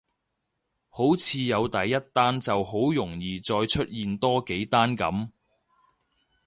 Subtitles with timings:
[0.89, 5.29] 好似有第一單就好容易再出現多幾單噉